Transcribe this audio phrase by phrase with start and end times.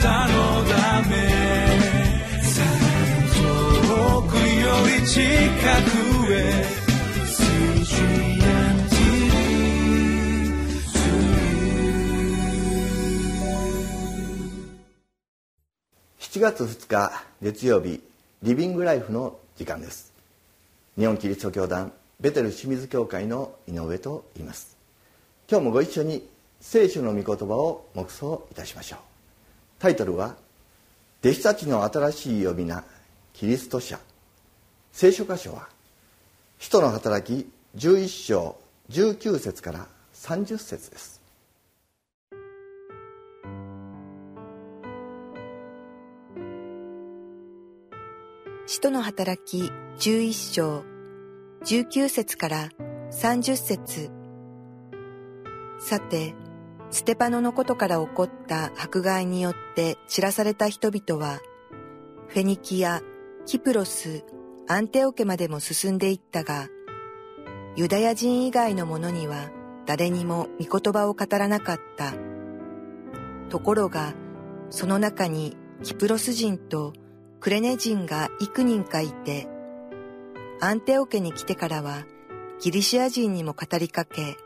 [0.00, 1.16] たのため
[3.36, 4.70] 遠くよ
[5.00, 5.20] り近
[6.26, 6.36] くへ
[16.18, 17.12] 7月2日
[17.42, 18.00] 月曜日
[18.42, 20.12] リビングライフの時間です。
[20.98, 24.78] 日本キリスト教団ベテル清水教会の井上と言います。
[25.50, 26.26] 今日もご一緒に
[26.60, 29.11] 聖書の御言葉を黙想いたしましょう。
[29.82, 30.36] タイトルは
[31.24, 32.84] 「弟子たちの新しい呼び名
[33.32, 33.98] キリスト者」
[34.92, 35.68] 聖書箇所は
[36.60, 38.56] 「使徒の働き11章
[38.90, 41.20] 19節から30節です。
[48.68, 50.84] 使徒の働き11章
[51.64, 52.68] 19節から
[53.10, 54.10] 30節。
[55.80, 56.36] さて、
[56.92, 61.40] ステパノのことから起こった迫害によって散らされた人々は、
[62.28, 63.00] フェニキア、
[63.46, 64.24] キプロス、
[64.68, 66.68] アンテオケまでも進んでいったが、
[67.76, 69.50] ユダヤ人以外の者には
[69.86, 72.12] 誰にも御言葉を語らなかった。
[73.48, 74.12] ところが、
[74.68, 76.92] その中にキプロス人と
[77.40, 79.48] クレネ人が幾人かいて、
[80.60, 82.04] アンテオ家に来てからは
[82.60, 84.36] ギリシア人にも語りかけ、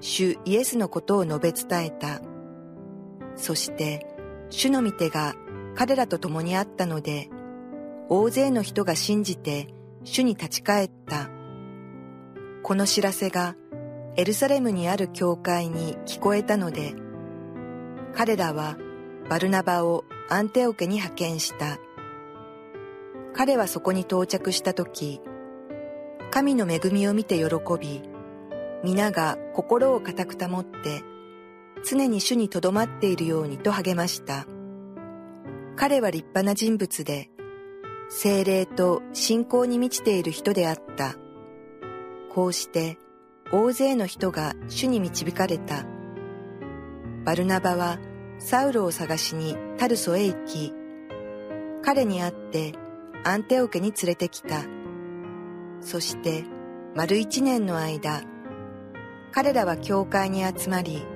[0.00, 2.20] 主イエスのことを述べ伝えた。
[3.36, 4.06] そして、
[4.50, 5.34] 主の御手が
[5.74, 7.28] 彼らと共にあったので、
[8.08, 9.68] 大勢の人が信じて
[10.04, 11.28] 主に立ち返った。
[12.62, 13.56] この知らせが
[14.16, 16.94] エルサレムにある教会に聞こえたので、
[18.14, 18.76] 彼らは
[19.28, 21.78] バルナバをアンテオ家に派遣した。
[23.34, 25.20] 彼はそこに到着した時、
[26.30, 27.44] 神の恵みを見て喜
[27.80, 28.02] び、
[28.84, 31.02] 皆が心を固く保って、
[31.84, 34.46] 常に主にとどまっているようにと励ました。
[35.76, 37.30] 彼は立派な人物で、
[38.08, 41.14] 精霊と信仰に満ちている人であった。
[42.30, 42.98] こうして
[43.52, 45.84] 大勢の人が主に導かれた。
[47.24, 47.98] バルナバは
[48.38, 50.72] サウルを探しにタルソへ行き、
[51.82, 52.74] 彼に会って
[53.24, 54.64] アンテオ家に連れてきた。
[55.80, 56.44] そして
[56.94, 58.22] 丸一年の間、
[59.38, 61.06] 彼らは教会に集まり、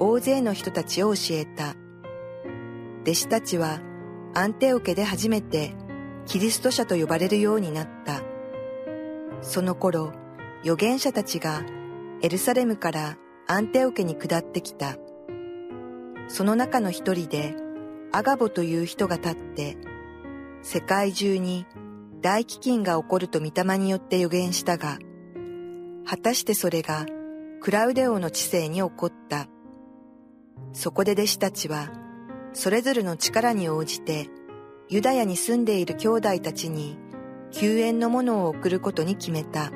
[0.00, 1.76] 大勢の人たちを教えた。
[3.02, 3.78] 弟子たちは
[4.34, 5.76] アンテオ家で初めて
[6.26, 8.22] キリスト者と呼ばれるようになった。
[9.40, 10.12] その頃、
[10.62, 11.62] 預言者たちが
[12.22, 14.96] エルサレムからアンテオ家に下ってきた。
[16.26, 17.54] その中の一人で
[18.10, 19.76] アガボという人が立って
[20.62, 21.66] 世界中に
[22.20, 24.98] 大飢饉が起こると御霊によって予言したが、
[26.04, 27.06] 果たしてそれが
[27.60, 29.48] クラウデオの知性に起こった。
[30.72, 31.90] そこで弟子たちは、
[32.52, 34.28] それぞれの力に応じて、
[34.88, 36.96] ユダヤに住んでいる兄弟たちに
[37.50, 39.70] 救援のものを送ることに決めた。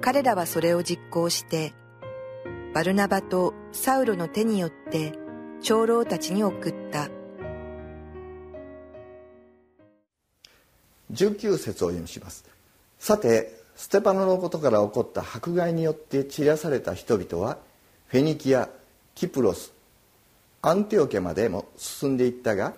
[0.00, 1.72] 彼らはそれを実行して、
[2.74, 5.14] バルナバとサウロの手によって
[5.62, 7.08] 長老たちに送った。
[11.12, 12.44] 19節を読みします
[12.98, 17.58] さてステパノのことから起こった迫害によって散らされた人々は
[18.08, 18.68] フェニキア
[19.14, 19.72] キプロス
[20.62, 22.74] アンティオケまでも進んでいったが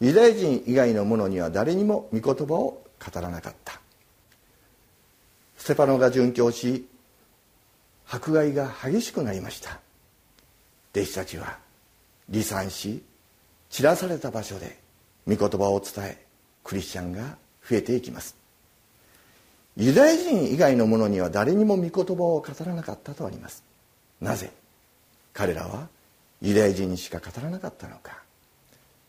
[0.00, 3.80] ユダヤ人以外の者には誰にも御言葉を語らなかった。
[5.56, 6.88] ステパノが殉教し
[8.08, 9.78] 迫害が激しくなりました。
[10.92, 11.56] 弟子たちは
[12.30, 13.02] 離散し
[13.70, 14.76] 散らされた場所で
[15.26, 16.26] 御言葉を伝え
[16.64, 17.36] クリスチャンが
[17.68, 18.41] 増えていきます。
[19.76, 23.64] ユダヤ人以外の者には誰にも御言葉を語らなかったとあります。
[24.20, 24.52] なぜ？
[25.32, 25.88] 彼らは
[26.42, 28.22] ユダヤ人にしか語らなかったのか。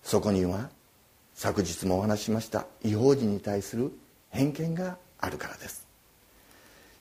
[0.03, 0.69] そこには
[1.35, 3.91] 昨日もお話ししました違法人に対する
[4.29, 5.85] 偏見があるからです。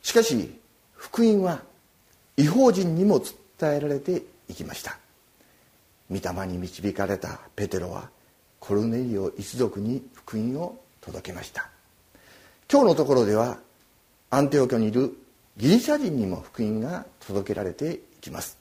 [0.03, 0.59] しかし
[0.95, 1.63] 福音は
[2.37, 3.21] 違法人にも
[3.61, 4.99] 伝えられていきました。
[6.11, 8.11] 御霊に導かれたペテロは
[8.59, 11.69] コルネリオ一族に福音を届けました。
[12.73, 13.59] 今日のところでは
[14.31, 15.15] アンテオキョにいる
[15.59, 18.57] ギリシャ人にも福音が届けられていきます。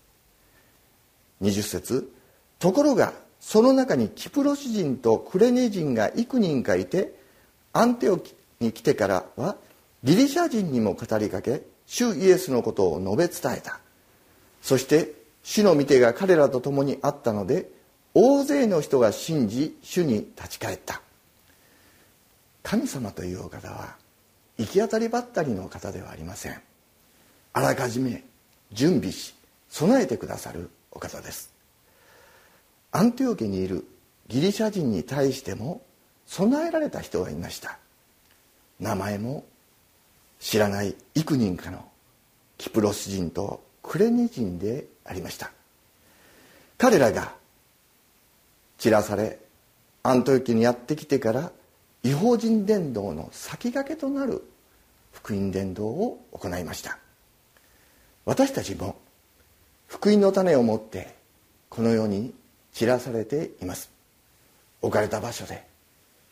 [1.41, 2.11] 20節
[2.59, 7.13] ところがその中にキプロス人とクレネ人が幾人かいて
[7.71, 9.55] アンテオキに来てからは
[10.03, 13.79] ギリシャ人にも語りかけ主イエスのことを述べ伝えた。
[14.61, 17.69] そして主の御手が彼らと共にあったので
[18.13, 21.01] 大勢の人が信じ主に立ち返った。
[22.61, 24.00] 神様というお方は
[24.57, 26.61] 行き当たりばったりの方ではありません。
[27.53, 28.23] あらかじめ
[28.71, 29.35] 準備し
[29.69, 31.53] 備えてくださるお方です。
[32.91, 33.85] アンティオ家にいる
[34.27, 35.81] ギリシャ人に対しても
[36.25, 37.77] 備えられた人がいました。
[38.79, 39.45] 名前も
[40.39, 41.85] 知らない幾人かの
[42.57, 45.51] キプロス人とクレニ人でありました。
[46.77, 47.33] 彼らが
[48.77, 49.39] 散らされ
[50.03, 51.51] アントヨキにやってきてから
[52.03, 54.43] 違法人伝道の先駆けとなる
[55.11, 56.97] 福音伝道を行いました。
[58.25, 58.95] 私たちも
[59.87, 61.15] 福音の種を持って
[61.69, 62.33] この世に
[62.73, 63.91] 散らされています。
[64.81, 65.63] 置かれた場所で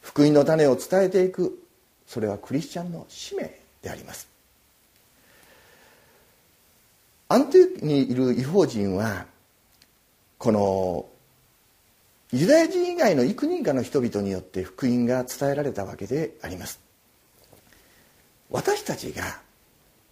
[0.01, 1.62] 福音の種を伝えていく
[2.07, 4.27] それはクリスチャンの使命であります。
[7.27, 9.27] アンティークにいる違法人は
[10.39, 11.06] この
[12.31, 16.80] ユダヤ人以外の幾人かの人々によって福音が伝えられたわけであります。
[18.52, 19.24] 私たちが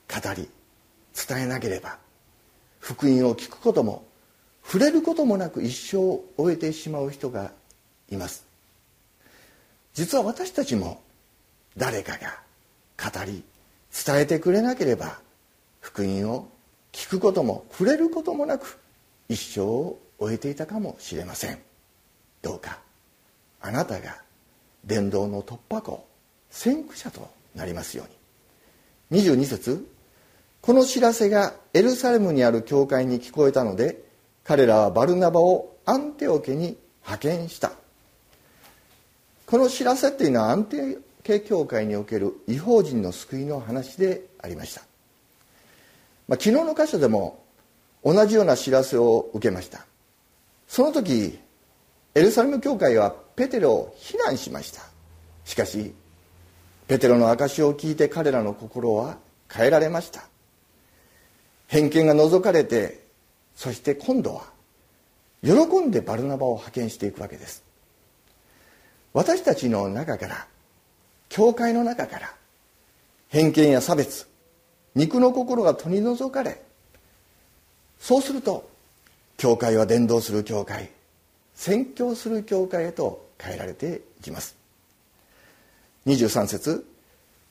[0.07, 0.49] 語り
[1.27, 1.99] 伝えなければ
[2.79, 4.05] 福音を聞くことも
[4.63, 7.51] 触れることもなく一生を終えてしまう人が
[8.09, 8.47] います。
[9.93, 11.01] 実は私たちも
[11.75, 12.39] 誰かが
[12.97, 13.43] 語り
[14.05, 15.19] 伝えてくれなければ
[15.81, 16.49] 福音を
[16.91, 18.79] 聞くことも触れることもなく
[19.29, 21.66] 一生を終えていたかもしれません。
[22.41, 22.79] どうか。
[23.61, 24.17] あなたが
[24.85, 26.05] 伝道の突破口
[26.49, 28.05] 先駆者となりますよ
[29.11, 29.21] うに。
[29.21, 29.87] 22節
[30.61, 34.03] この知らせがエルサレムにある教会に聞こえたので
[34.43, 37.71] 彼らはバルナバをアンテオ家に派遣した。
[39.45, 44.81] この知らせっていうのはアンテオ家教会における違法人の救いの話でありました、
[46.27, 47.43] まあ、昨日の箇所でも
[48.03, 49.85] 同じような知らせを受けました。
[50.67, 51.39] その時
[52.17, 54.81] エルサレム教会はペテロを非難しました。
[55.45, 55.93] しかし
[56.87, 60.27] ペテロの証を聞いて彼らの心は変えられました。
[61.67, 63.03] 偏見が除かれて
[63.55, 64.45] そして今度は
[65.43, 67.63] 喜んでバルナバを派遣していくわけです。
[69.13, 70.47] 私たちの中から
[71.29, 72.33] 教会の中から
[73.27, 74.27] 偏見や差別
[74.95, 76.63] 肉の心が取り除かれ
[77.99, 78.67] そうすると
[79.37, 80.96] 教会は伝道する教会
[81.57, 84.55] 宣教する教会へと変えられていきます。
[86.05, 86.85] 23節。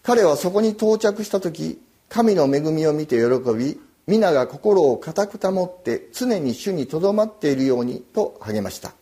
[0.04, 8.92] 彼はそこに到着した時神の恵みを見て喜び皆が心を固く保って常に主にとどまっているようにと励ました。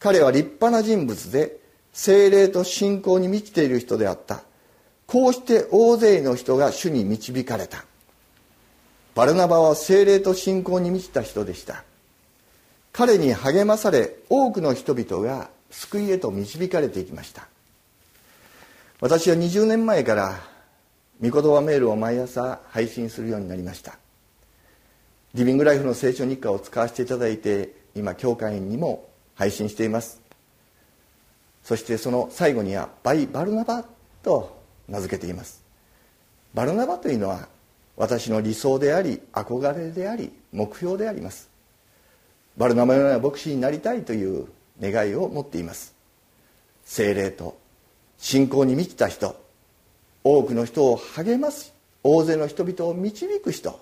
[0.00, 1.58] 彼は立派な人物で
[1.92, 4.42] 精霊と信仰に満ちている人であった。
[5.06, 7.84] こうして大勢の人が主に導かれた。
[9.14, 11.84] バルナバは精霊と信仰に満ちた人でした。
[12.92, 17.48] 彼に励まされ多くの人々が救いへと導かれていきました。
[19.00, 20.40] 私は20年前から
[21.20, 23.98] 御言葉メールを毎朝配信するようになりました。
[25.34, 30.20] リビングライフの聖書日課を使わせていただいて今教会員にも配信しています。
[31.64, 33.84] そしてその最後にはバイ・バルナバ
[34.22, 35.62] と名付けています。
[36.52, 37.48] バルナバというのは
[37.96, 41.51] 私の理想であり憧れであり目標であります。
[42.56, 44.46] バルナバのような牧師になりたいという
[44.80, 45.94] 願いを持っています。
[46.84, 47.58] 精霊と
[48.18, 49.36] 信仰に満ちた人
[50.24, 51.72] 多くの人を励ます
[52.02, 53.80] 大勢の人々を導く人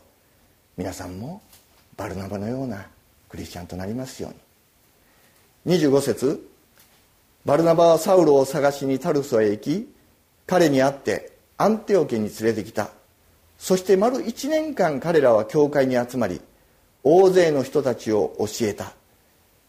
[0.76, 1.42] 皆さんも
[1.96, 2.86] バルナバのような
[3.28, 4.32] クリスチャンとなりますよ
[5.66, 5.78] うに。
[5.78, 6.48] 25節
[7.44, 9.94] バルナバはサウロを探しにタルソへ行き
[10.46, 12.90] 彼に会ってアンテオ家に連れてきた。
[13.58, 16.40] そして丸1年間彼らは教会に集まり
[17.02, 18.92] 大勢の人たちを教えた。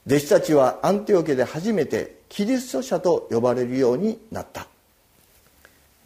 [0.06, 4.68] 弟子たちはアンティオ家で初めてキリスト者と呼ばれるようになった。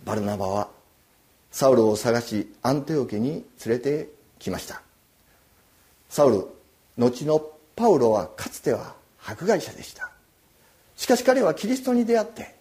[0.04, 0.70] バルナバは
[1.52, 4.82] サウルを探しアンティオ家に連れてきました。
[6.10, 6.48] サウル
[6.98, 7.42] 後の
[7.76, 10.12] パウロはかつては迫害者でした。
[10.96, 12.56] しかし彼はキリストに出会って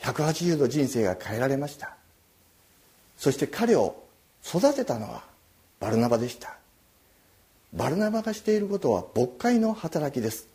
[0.00, 1.96] 180度人生が変えられました。
[3.16, 4.02] そして彼を
[4.44, 5.22] 育てたのは
[5.80, 6.56] バルナバでした。
[7.74, 10.48] バルナバがしていることは牧会の働きです。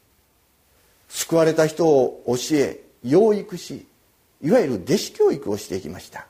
[1.10, 3.86] 救われた人を教え養育し
[4.42, 6.28] いわゆる弟子教育をしていきました。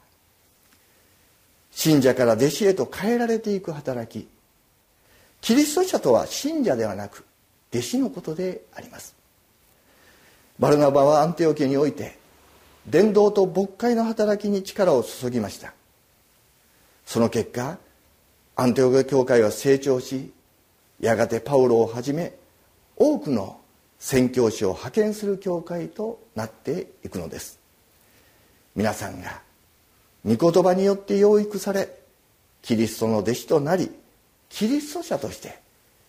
[1.72, 4.27] 信者から弟子へと変えられていく働き。
[5.41, 7.24] キリスト者とは信者ではなく
[7.72, 9.15] 弟子のことであります。
[10.58, 12.17] バルナバはアンテオ家において
[12.88, 15.74] 伝道と牧会の働きに力を注ぎました。
[17.05, 17.77] その結果
[18.55, 20.31] アンテオ家教会は成長し
[21.00, 22.34] やがてパウロをはじめ
[22.96, 23.60] 多くの
[24.00, 27.60] 宣教師を派遣する教会となっていくのです。
[28.75, 29.41] 皆さんが
[30.25, 31.89] 御言葉によって養育され
[32.62, 33.91] キリストの弟子となり
[34.50, 35.60] キリスト者として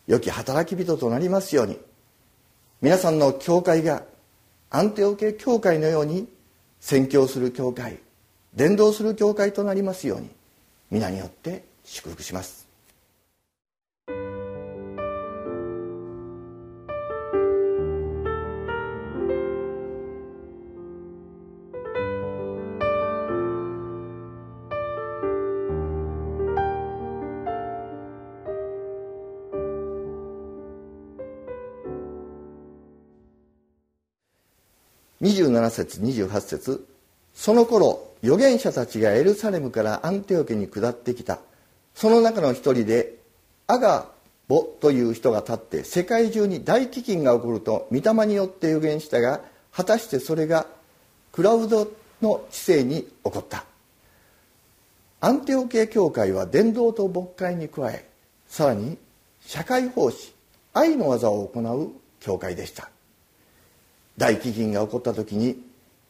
[0.06, 1.78] 良き働き人となりますように
[2.80, 4.04] 皆さんの教会が
[4.70, 6.28] アンテオ系教会のように
[6.80, 7.98] 宣教する教会
[8.54, 10.30] 伝道する教会となりますように
[10.90, 12.69] 皆によって祝福します。
[35.22, 36.86] 27節28節。
[37.34, 41.40] その頃預言者たちがエルサレムからアンテオケに下ってきた。
[41.94, 43.16] その中の一人で
[43.66, 44.06] アガ
[44.48, 49.40] ボという人が立って世界中に大飢饉が起こると御霊によって預言したが
[49.72, 50.66] 果たしてそれが
[51.32, 53.64] クラウドの知性に起こった。
[55.20, 58.08] アンテオケ教会は伝道と牧会に加え
[58.48, 58.96] さらに
[59.42, 60.32] 社会奉仕
[60.72, 62.90] 愛の技を行う教会でした。
[64.16, 65.62] 大飢饉が起こった時に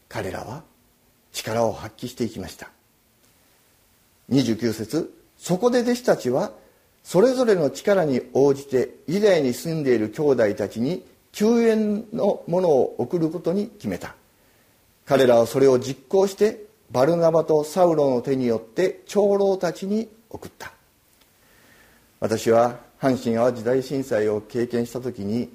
[0.08, 0.62] 彼らは
[1.32, 2.70] 力を発揮していきました。
[4.30, 6.52] 29節そこで弟子たちは
[7.02, 14.14] それぞれの力に応じてユダヤに住んでいる兄弟たちに救援のものを送ることに決めた。
[15.06, 20.72] 彼らはそれを実行してバルナバとサウロの手によって長老たちに送った。
[22.18, 25.50] 私は阪神・淡路大震災を経験した時に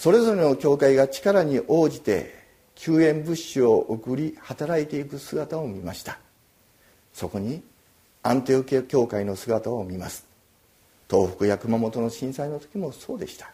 [0.00, 2.34] それぞれの教会が力に応じて
[2.74, 6.18] 救援物資を送り働いていく姿を見ました。
[7.12, 7.62] そこに
[8.22, 10.24] アンテオケ教会の姿を見ます。
[11.10, 13.52] 東北や熊本の震災の時もそうでした。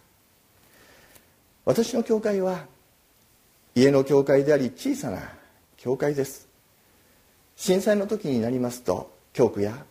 [1.64, 2.66] 私の教会は
[3.74, 5.32] 家の教会であり小さな
[5.76, 6.46] 教会です。
[7.56, 9.84] 震災の時になりますと教区や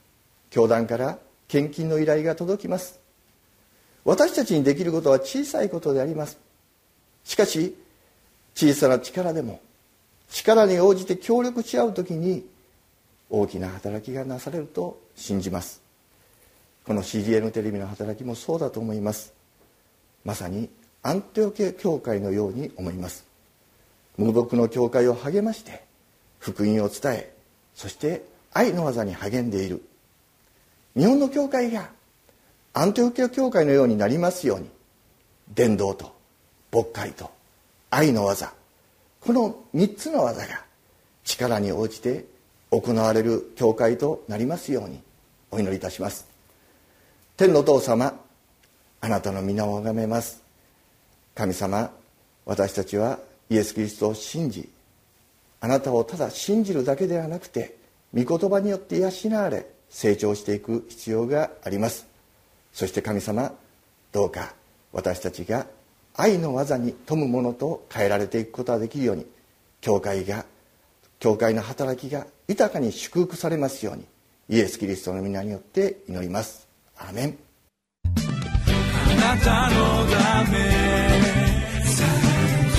[0.52, 1.20] 教団から
[1.50, 3.02] 献金の依頼が届きます。
[4.06, 6.45] 私たちにできることは小さいことであります。
[7.26, 7.76] しかし
[8.56, 9.60] 小さな力でも
[10.30, 12.46] 力に応じて協力し合う時に
[13.30, 15.82] 大きな働きがなされると信じます。
[16.86, 19.34] この CDN テレビの働きもそうだと思います。
[20.24, 20.70] まさに
[21.02, 23.26] アンテオケ教会のように思います。
[24.18, 25.84] 無牧の教会を励まして
[26.40, 27.34] 福音を伝え
[27.74, 29.84] そして愛の技に励んでいる。
[30.96, 31.90] 日本の教会が
[32.74, 34.70] アンテオケ教会のようになりますように
[35.54, 36.15] 伝道と
[36.76, 37.32] 牧会と
[37.90, 38.52] 愛の技。
[39.22, 40.66] この3つの技が
[41.24, 42.26] 力に応じて
[42.70, 45.00] 行われる教会となりますように
[45.52, 46.28] お祈りいたします。
[47.38, 48.20] 天の父様
[49.00, 50.44] あなたの皆をあがめます。
[51.34, 51.92] 神様
[52.46, 54.70] 私たちはイエス・キリストを信じ
[55.62, 57.78] あなたをただ信じるだけではなくて
[58.14, 62.06] 御言葉によって養われ成長していく必要があります。
[62.74, 63.54] そして神様
[64.12, 64.54] どうか
[64.92, 65.68] 私たちが
[66.18, 69.26] 愛の技に富むものと変えられていくことができるように
[69.82, 70.46] 教会が
[71.20, 74.06] 教会の働きが豊かに祝福されますように
[74.50, 76.68] イエス・キリストの皆によって祈ります。
[76.98, 77.38] アメン。
[78.04, 80.58] あなたのため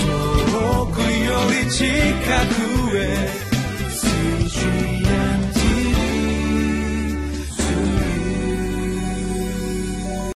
[0.01, 1.05] 遠くよ
[1.65, 1.85] り近
[2.91, 3.47] くへ